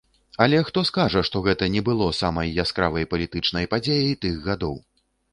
[0.43, 4.73] Але хто скажа, што гэта не было самай яскравай палітычнай падзеяй тых гадоў?